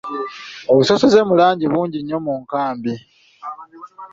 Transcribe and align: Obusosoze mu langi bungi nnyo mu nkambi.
Obusosoze 0.71 1.19
mu 1.29 1.33
langi 1.39 1.65
bungi 1.71 1.97
nnyo 2.01 2.17
mu 2.25 2.33
nkambi. 2.41 2.93